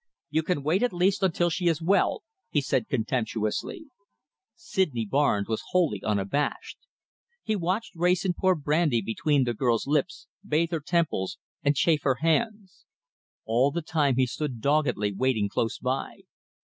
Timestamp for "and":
11.63-11.75